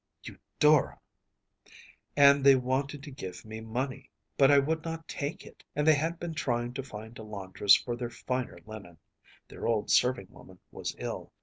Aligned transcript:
‚ÄĚ 0.23 0.35
‚ÄúEudora!‚ÄĚ 0.59 0.97
“And 2.17 2.43
they 2.43 2.55
wanted 2.55 3.03
to 3.03 3.11
give 3.11 3.45
me 3.45 3.61
money, 3.61 4.09
but 4.35 4.49
I 4.49 4.57
would 4.57 4.83
not 4.83 5.07
take 5.07 5.45
it, 5.45 5.63
and 5.75 5.85
they 5.85 5.93
had 5.93 6.17
been 6.17 6.33
trying 6.33 6.73
to 6.73 6.81
find 6.81 7.15
a 7.19 7.23
laundress 7.23 7.75
for 7.75 7.95
their 7.95 8.09
finer 8.09 8.57
linen 8.65 8.97
their 9.47 9.67
old 9.67 9.91
serving 9.91 10.29
woman 10.31 10.57
was 10.71 10.95
ill. 10.97 11.31